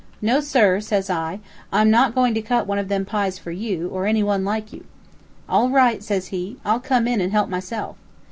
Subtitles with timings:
[0.19, 1.41] 'No, sir,' says I,
[1.71, 4.73] 'I'm not goin' to cut one of them pies for you, or any one like
[4.73, 4.83] you.'
[5.47, 6.57] 'All right!' says he.
[6.65, 7.97] 'I'll come in and help myself.'